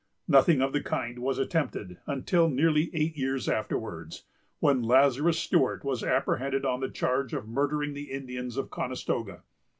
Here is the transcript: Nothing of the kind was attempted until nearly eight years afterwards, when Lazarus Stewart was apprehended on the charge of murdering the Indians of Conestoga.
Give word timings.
Nothing 0.27 0.61
of 0.63 0.73
the 0.73 0.81
kind 0.81 1.19
was 1.19 1.37
attempted 1.37 1.99
until 2.07 2.49
nearly 2.49 2.89
eight 2.91 3.15
years 3.15 3.47
afterwards, 3.47 4.23
when 4.57 4.81
Lazarus 4.81 5.37
Stewart 5.37 5.83
was 5.85 6.03
apprehended 6.03 6.65
on 6.65 6.79
the 6.79 6.89
charge 6.89 7.33
of 7.35 7.47
murdering 7.47 7.93
the 7.93 8.09
Indians 8.09 8.57
of 8.57 8.71
Conestoga. 8.71 9.43